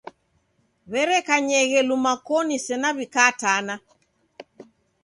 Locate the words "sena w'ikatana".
2.65-3.75